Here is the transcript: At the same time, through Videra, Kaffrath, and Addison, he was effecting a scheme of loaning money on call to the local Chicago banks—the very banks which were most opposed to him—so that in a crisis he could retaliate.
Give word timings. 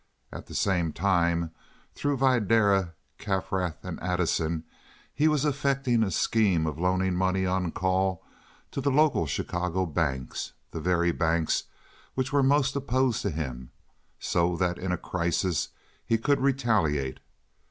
At 0.31 0.47
the 0.47 0.55
same 0.55 0.93
time, 0.93 1.51
through 1.93 2.17
Videra, 2.17 2.93
Kaffrath, 3.19 3.83
and 3.85 4.01
Addison, 4.01 4.63
he 5.13 5.27
was 5.27 5.45
effecting 5.45 6.01
a 6.01 6.09
scheme 6.09 6.65
of 6.65 6.79
loaning 6.79 7.13
money 7.13 7.45
on 7.45 7.71
call 7.71 8.25
to 8.71 8.81
the 8.81 8.89
local 8.89 9.27
Chicago 9.27 9.85
banks—the 9.85 10.79
very 10.81 11.11
banks 11.11 11.65
which 12.15 12.33
were 12.33 12.41
most 12.41 12.75
opposed 12.75 13.21
to 13.21 13.29
him—so 13.29 14.57
that 14.57 14.79
in 14.79 14.91
a 14.91 14.97
crisis 14.97 15.67
he 16.03 16.17
could 16.17 16.41
retaliate. 16.41 17.19